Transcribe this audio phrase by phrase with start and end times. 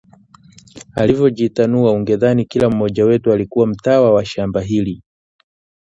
[0.95, 5.03] alivyojitanua ungedhani kila mmoja wetu alikuwa mtawa wa shamba hili